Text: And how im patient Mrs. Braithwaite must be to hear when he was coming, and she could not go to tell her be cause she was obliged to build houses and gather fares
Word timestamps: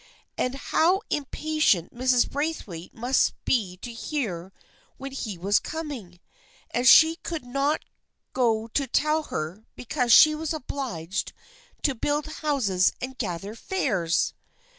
And 0.35 0.55
how 0.55 1.01
im 1.11 1.25
patient 1.25 1.93
Mrs. 1.93 2.27
Braithwaite 2.27 2.91
must 2.91 3.35
be 3.45 3.77
to 3.83 3.93
hear 3.93 4.51
when 4.97 5.11
he 5.11 5.37
was 5.37 5.59
coming, 5.59 6.19
and 6.71 6.87
she 6.87 7.17
could 7.17 7.45
not 7.45 7.85
go 8.33 8.65
to 8.69 8.87
tell 8.87 9.21
her 9.25 9.63
be 9.75 9.85
cause 9.85 10.11
she 10.11 10.33
was 10.33 10.55
obliged 10.55 11.33
to 11.83 11.93
build 11.93 12.25
houses 12.25 12.93
and 12.99 13.15
gather 13.19 13.53
fares 13.53 14.33